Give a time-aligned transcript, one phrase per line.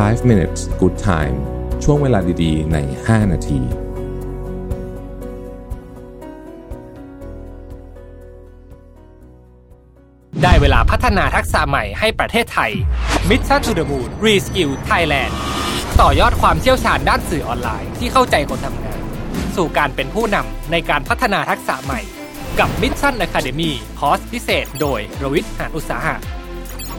[0.00, 1.36] 5 minutes good time
[1.84, 3.60] ช่วงเวลาดีๆ ใน 5 นาที
[10.42, 12.72] ได้เวลาพัฒนาทักษะใหม่ให้ประเทศไทย
[13.28, 15.32] Mission to the Moon Reskill Thailand
[16.00, 19.00] ต่อยอดความเชี่ยวชาญด้านสื่อออนไลน์ที่เข้าใจคนทำงาน
[19.56, 22.00] สู่การเป็นผู้นำในการพัฒนาทักษะใหม่
[22.58, 26.16] กับ Mission Academy คอร์สพิเศษ โดยรวิทย์หานอุตสาหะ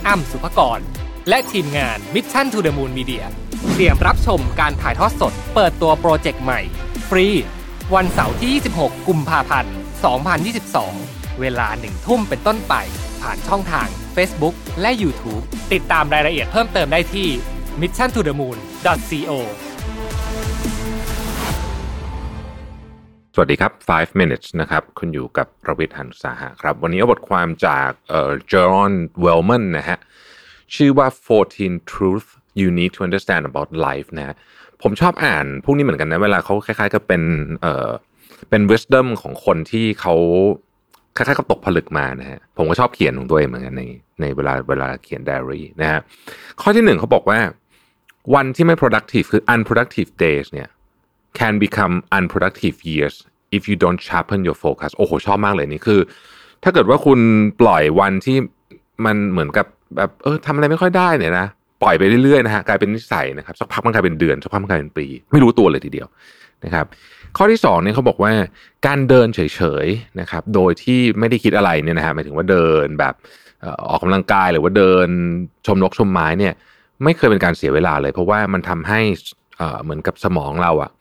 [0.08, 0.82] อ้ำสุภกร
[1.30, 3.24] และทีมงาน Mission to the Moon Media
[3.72, 6.60] เตรียมรับชมการถ่ายทอดสด เปิดตัวโปรเจกต์ใหม่
[7.10, 7.28] ฟรี
[7.96, 9.74] วันเสาร์ที่ 26 กุมภาพันธ์
[10.78, 12.74] 2022 เวลาหนึ่งทุ่มเป็นต้นไป
[13.22, 17.28] ผ่านช่องทาง Facebook และ YouTube ติดตามรายละเอียดเพิ่มเติมได้ที่
[17.82, 19.32] mission to the moon co
[23.36, 30.00] สวัสดีครับ 5 minutes นะครับ คุณอยู่กับประวิทย์หันสาหะครับ วันนี้เอาบทความจากเอ่อจอห์นเวลแมนนะฮะ
[30.76, 31.08] ชื่อว่า
[31.54, 32.28] 14 truth
[32.60, 34.36] you need to understand about life นะฮะ
[34.82, 37.22] ผมชอบอ่านพวกนี้เหมือนกันนะ เวลาเขาคล้ายๆกับเป็น
[37.62, 37.90] เอ่อ
[38.50, 40.16] เป็น wisdom ของคนที่เขา
[41.16, 43.84] คล้ายๆกับตกผลึกมานะฮะผมก็ชอบเขียนของตัวเองเหมือนกันใน
[44.22, 46.00] ในเวลาเวลาเขียนไดอารี่นะฮะ
[46.62, 47.40] ข้อที่หนึ่งเขาบอกว่า
[48.36, 50.70] วันที่ไม่ productive คือ unproductive days เนี่ย
[51.40, 53.16] can become unproductive years
[53.58, 56.02] if you don't sharpen your focus โอ้โห ชอบมากเลยนี่คือ
[56.64, 57.20] ถ้าเกิดว่าคุณ
[57.62, 58.38] ปล่อยวันที่
[59.06, 59.66] มันเหมือนกับ
[59.98, 61.48] แบบเออทำอะไรไม่ค่อยได้เนี่ยนะ
[61.82, 66.08] ปล่อยไปเรื่อยๆนะฮะกลายเป็นนิสัยนะครับสักพักมันกลายเป็นเดือนสักพักมันกลายเป็นปี ไม่รู้ตัวเลยทีเดียว
[66.66, 66.86] นะครับ
[67.38, 68.32] ข้อที่สองเนี่ยเขาบอกว่า
[68.88, 69.40] การเดินเฉ
[69.86, 73.14] ยๆนะครับโดยที่ไม่ได้คิดอะไรเนี่ยนะฮะหมายถึงว่าเดินแบบ
[73.64, 75.08] ออออกกำลังกายหรือว่าเดิน
[75.66, 76.54] ชมนกชมไม้เนี่ย
[77.04, 79.00] ไม่เคยเป็นการเสียเวลาเลย เพราะว่ามันทำให้
[79.58, 80.92] เอ่อเหมือนกับสมองเราอะ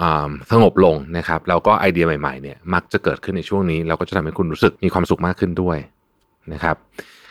[0.00, 5.78] อ่าสงบลงนะครับแล้วก็ไอเดียใหม่ๆเนี่ยมักจะเกิดขึ้นในช่วงนี้ เราก็จะทำให้คุณรู้สึกมีความสุขมากขึ้นด้วย
[6.52, 6.76] นะครับ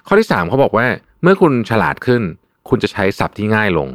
[0.07, 0.85] ข้อที่สามเขาบอกว่า
[1.23, 2.21] เมื่อคุณฉลาดขึ้น
[2.69, 3.89] คุณจะใช้ศัพท์ที่ง่ายลง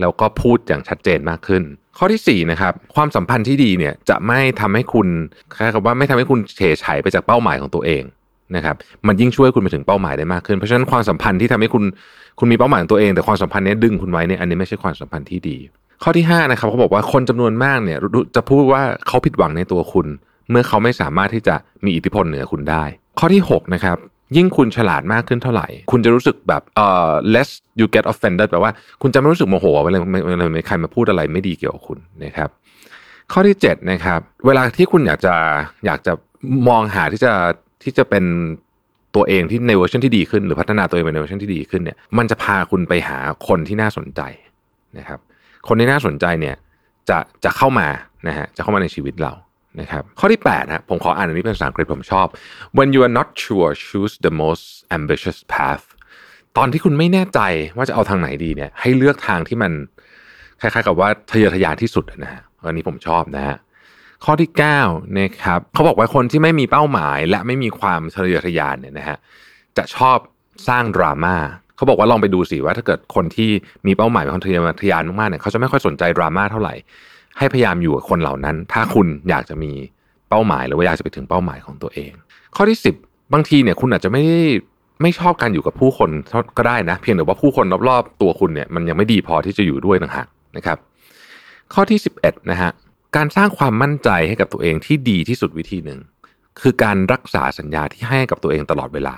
[0.00, 1.62] แล้วก็พูดอย่างชัดเจนมากขึ้น
[1.98, 5.08] ข้อที่สี่นะครับความสัมพันธ์ที่ดีเนี่ยจะไม่ทำให้คุณ
[5.54, 8.02] คล้ายกับว่าไม่ทำให้คุณเฉยฉายไปจากเป้าหมายของตัวเอง
[8.56, 8.76] นะครับ
[9.06, 11.84] มันยิ่งช่วยคุณไปถึงเป้าหมายได้มากขึ้น เพราะฉะนั้นความสัมพันธ์ที่ทำให้คุณ
[12.38, 15.56] คุณมีเป้าหมายของตัวเอง แต่ความสัมพันธ์เนี้ยดึงคุณไว้เนี่ยอันนี้ไม่ใช่ความสัมพันธ์ที่ดี
[16.02, 17.98] ข้อที่5นะครับเขาบอกว่าคนจำนวนมากเนี่ย
[18.34, 20.06] จะพูดว่าเขาผิดหวังในตัวคุณ
[20.50, 21.54] เมื่อเขาไม่สามารถที่จะ
[21.84, 22.84] มีอิทธิพลเหนือคุณได้
[23.18, 23.96] ข้อที่6นะครับ
[24.36, 32.48] ยิ่งคุณฉลาดมากขึ้นเท่าไหร่ คุณจะรู้สึกแบบเอ่อ less you get offended แปลว่าคุณจะไม่รู้สึกโมโหเวลาเวลาใครมาพูดอะไรไม่ดีเกี่ยวกับคุณนะครับ
[33.32, 35.34] ข้อที่7นะครับ เวลาที่คุณอยากจะ
[35.86, 36.12] อยากจะ
[36.68, 37.32] มองหาที่จะ
[37.82, 38.24] ที่จะเป็น
[39.14, 43.18] ตัวเองที่ในเวอร์ชันที่ดีขึ้นหรือพัฒนาตัวเองเป็นในเวอร์ชันที่ดีขึ้นเนี่ย มันจะพาคุณไปหา
[43.48, 44.20] คนที่น่าสนใจ
[44.98, 45.20] นะครับ
[45.68, 46.56] คนที่น่าสนใจเนี่ย
[47.08, 47.88] จะจะเข้ามา
[48.28, 49.32] นะฮะจะเข้ามาในชีวิตเรา
[49.80, 52.26] นะครับข้อที่8นะผมขออ่านอันนี้เป็นภาษาอังกฤษผมชอบ
[52.76, 54.64] when you are not sure choose the most
[54.98, 55.84] ambitious path
[56.56, 57.40] ตอนที่คุณไม่แน่ใจ
[57.76, 59.72] ว่าจะเอาทางไหนดีเนี่ย ให้เลือกทางที่มัน
[60.60, 63.56] คล้ายๆกับว่าทะเยอทะยานที่สุดนะฮะอันนี้ผมชอบนะฮะ
[64.24, 64.50] ข้อที่
[64.84, 69.16] 9นะครับเขาบอกว่าคนที่ไม่มีเป้าหมาย และไม่มีความทะเยอทะยานเนี่ยนะฮะ
[69.76, 70.18] จะชอบ
[70.68, 71.36] สร้างดราม่า
[71.76, 73.50] เขาบอกว่าลองไปดูสิว่าถ้าเกิดคนที่
[73.86, 76.74] มีเป้าหมายเป็นคนทะเยอทะยานมากๆเนี่ยเขาจะไม่ค่อยสนใจดราม่าเท่าไหร่
[77.38, 79.72] ให้พยายามอยู่กับคนเหล่านั้น ถ้าคุณอยากจะมี
[80.28, 82.12] เป้าหมายหรือว่าอยากจะไปถึงเป้าหมายของตัวเอง
[82.56, 84.42] ข้อที่ 10 บางทีเนี่ยคุณอาจจะไม่ได้
[85.02, 86.10] ไม่ชอบการอยู่กับผู้คน
[86.56, 90.78] ก็ได้นะ เพียงแต่ว่าผู้คนรอบๆตัวคุณเนี่ยมันยังไม่ดีพอที่จะอยู่ด้วยต่างหากนะครับ
[91.74, 92.70] ข้อที่ 11นะฮะ
[93.16, 96.00] การสร้างความมั่นใจให้กับตัวเองที่ดีที่สุดวิธีหนึ่ง
[96.60, 99.14] คือการรักษาสัญญาที่ให้กับตัวเองตลอดเวลา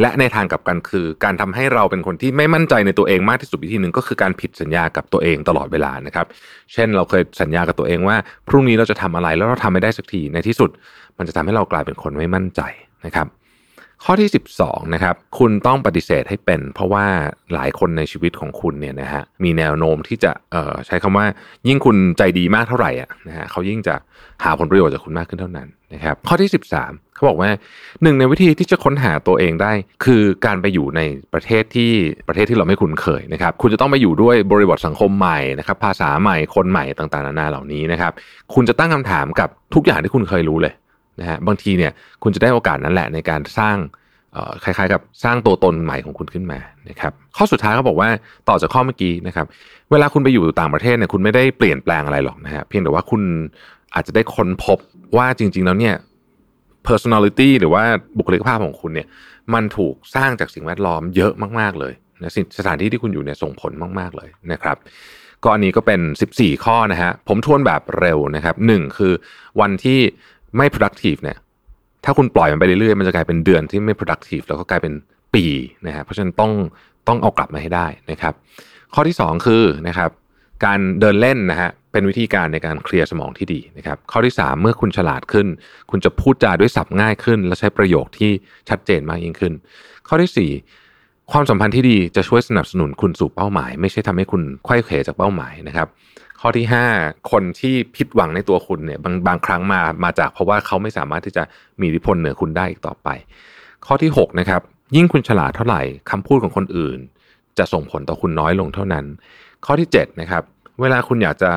[0.00, 6.26] และในทางกลับกันคือ การทำให้เราเป็นคนที่ไม่มั่นใจในตัวเองมากที่สุดวิธีหนึ่งก็คือการผิดสัญญากับตัวเองตลอดเวลานะครับ
[6.72, 8.16] เช่นเราเคยสัญญากับตัวเองว่า
[8.48, 10.70] พรุ่งนี้เราจะทำอะไรแล้วเราทำไม่ได้สักทีในที่สุด
[11.18, 12.60] มันจะทำให้เรากลายเป็นคนไม่มั่นใจ
[13.06, 13.26] นะครับ
[14.04, 14.30] ข้อที่
[14.60, 17.06] 12นะครับคุณต้องปฏิเสธให้เป็น เพราะว่า
[17.54, 21.26] หลายคนในชีวิตของคุณเนี่ยนะฮะมีแนวโน้มที่จะเอ่อใช้คำว่า
[21.68, 23.94] ยิ่งคุณใจดีมากเท่าไหร่อะนะฮะเขายิ่งจะ
[24.44, 27.50] หาผลประโยชน์จากคุณมากขึ้นเท่านั้นนะครับข้อที่ 13 เขาบอกว่า
[28.02, 29.72] หนึ่งในวิธีที่จะค้นหาตัวเองได้
[30.04, 31.00] คือการไปอยู่ใน
[31.32, 31.92] ประเทศที่
[32.28, 38.12] ประเทศที่เราไม่คุ้นเคยนะครับ คุณจะต้องไปอยู่ด้วยบริบทสังคมใหม่นะครับภาษาใหม่คนใหม่ต่างๆนานาเหล่านี้นะครับ
[38.54, 40.74] คุณจะตั้งคำถามกับทุกอย่างที่คุณเคยรู้เลย
[41.20, 41.92] นะฮะบางทีเนี่ย
[42.22, 43.76] คุณจะได้โอกาสนั้นแหละในการสร้าง
[44.64, 46.58] คล้ายๆ กับสร้างตัวตนใหม่ของคุณขึ้นมา
[46.88, 48.08] นะครับข้อสุดท้ายเขาบอกว่า
[48.48, 49.46] ต่อจากข้อเมื่อกี้นะครับ
[49.90, 53.22] เวลาคุณไปอยู่ต่างประเทศเนี่ยคุณไม่ได้เปลี่ยนแปลงอะไรหรอกนะฮะเพียงแต่ว่าคุณ
[53.94, 54.78] อาจจะได้ค้นพบ
[55.16, 55.94] ว่าจริง ๆ แล้วเนี่ย
[56.88, 57.84] personality หรือว่า
[58.18, 59.06] บุคลิกภาพของคุณเนี่ย
[59.54, 61.92] มันถูกสร้างจากสิ่งแวดล้อมเยอะมากๆเลย
[62.22, 64.76] นะสถานที่ที่คุณอยู่เนี่ยส่งผลมากๆเลยนะครับ
[65.44, 66.00] ก็อันนี้ก็เป็น
[66.32, 69.12] 14 ข้อนะฮะผมทวนแบบเร็วนะครับหนึ่งคือ
[69.60, 70.00] วันที่
[70.56, 71.38] ไม่ productive เนี่ย
[72.04, 74.92] ถ้าคุณปล่อยมันไปเรื่อยๆ มันจะกลายเป็นเดือนที่ไม่ productive แล้วก็กลายเป็น
[75.34, 75.44] ปี
[75.86, 76.52] นะฮะ เพราะฉะนั้นต้อง
[77.08, 78.34] ต้องเอากลับมาให้ได้นะครับ
[78.94, 80.10] ข้อที่ 2 คือนะครับ
[80.64, 85.46] การเดินเล่นนะฮะ เป็นวิธีการในการเคลียร์สมองที่ดีนะครับ ข้อที่ 3 เมื่อคุณฉลาดขึ้น
[85.90, 88.30] คุณจะพูดจาด้วยศัพท์ง่ายขึ้น และใช้ประโยคที่
[88.68, 89.52] ชัดเจนมากยิ่งขึ้น
[90.08, 90.50] ข้อที่
[90.88, 95.88] 4ความสัมพันธ์ที่ดีจะช่วยสนับสนุนคุณสู่เป้าหมาย ไม่ใช่ทำให้คุณไขว้เขวจากเป้าหมายนะครับ
[96.40, 96.66] ข้อที่
[96.96, 101.42] 5 คนที่ผิดหวังในตัวคุณเนี่ยบางบางครั้งมามาจากเพราะว่าเขาไม่สามารถที่จะ
[101.80, 103.08] มีอิทธิพลเหนือคุณได้อีกต่อไป
[103.86, 104.62] ข้อที่6นะครับ
[104.96, 106.98] ยิ่งคุณฉลาดเท่าไหร่คำพูดของคนอื่น
[107.58, 109.04] จะส่งผลต่อคุณน้อยลงเท่านั้น
[109.66, 110.42] ข้อที่7นะครับ
[110.80, 111.52] เวลาคุณอยากจะ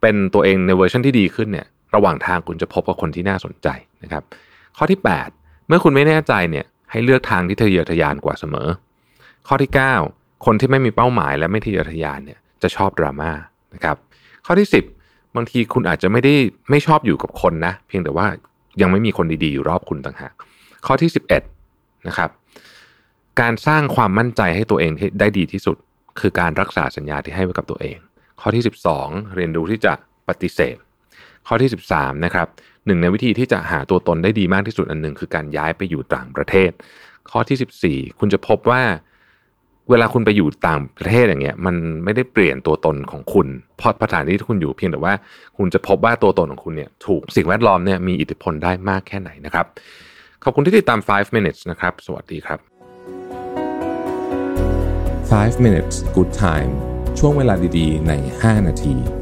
[0.00, 3.68] เป็นตัวเองในเวอร์ชันที่ดีขึ้นเนี่ยระหว่างทางคุณจะพบกับคนที่น่าสนใจ
[4.02, 4.22] นะครับ
[4.76, 5.00] ข้อที่
[5.34, 8.68] 8 เมื่อคุณไม่แน่ใจเนี่ยให้เลือกทางที่ทะเยอทะยานกว่าเสมอ
[9.48, 9.70] ข้อที่
[10.08, 13.32] 9 คนที่ไม่มีเป้าหมายและไม่ทะเยอทะยานเนี่ยจะชอบดราม่า
[13.74, 13.96] นะครับ
[14.46, 14.68] ข้อที่
[15.00, 16.34] 10 บางทีคุณอาจจะไม่ได้
[16.70, 18.26] ไม่ชอบอยู่กับคนนะ เพียงแต่ว่า
[18.80, 20.32] ยังไม่มีคนดีๆอยู่รอบคุณต่างหาก
[20.86, 21.10] ข้อที่
[21.58, 22.30] 11นะครับ
[23.40, 25.76] การสร้างความมั่นใจให้ตัวเองได้ดีที่สุด
[26.20, 27.96] คือการรักษาสัญญาที่ให้ไว้กับตัวเอง
[28.40, 28.64] ข้อที่
[28.98, 29.92] 12 เรียนรู้ที่จะ
[30.28, 30.76] ปฏิเสธ
[31.46, 32.46] ข้อที่ 13นะครับ
[32.86, 36.70] หนึ่งในวิธีที่จะหาตัวตนได้ดีมากที่สุดอันหนึ่งคือการย้ายไปอยู่ต่างประเทศ
[37.30, 38.82] ข้อที่ 14 คุณจะพบว่า
[39.90, 41.74] เวลาคุณไปอยู่ต่างประเทศอย่างเงี้ย มัน
[42.04, 43.46] ไม่ได้เปลี่ยนตัวตนของคุณ
[43.78, 45.14] เพราะสถานที่ที่คุณอยู่เพียงแต่ว่า
[45.56, 49.66] คุณจะพบว่าตัวตนของคุณเนี่ยถูกสิ่งแวดล้อมเนี่ยมีอิทธิพลได้มากแค่ไหนนะครับ
[50.44, 52.58] ขอบคุณที่ติดตาม 5 minutes นะครับ สวัสดีครับ
[55.32, 56.72] 5 minutes good time
[57.18, 59.21] ช่วงเวลาดีๆ ใน 5 นาที